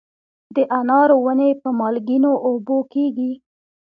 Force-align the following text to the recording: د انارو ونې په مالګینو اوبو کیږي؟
د 0.55 0.57
انارو 0.79 1.15
ونې 1.25 1.49
په 1.61 1.69
مالګینو 1.79 2.31
اوبو 2.47 2.77
کیږي؟ 2.93 3.31